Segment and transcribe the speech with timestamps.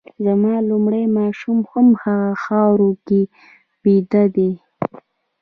[0.25, 3.21] زما لومړی ماشوم هم په هغه خاوره کي
[3.81, 4.51] بیده دی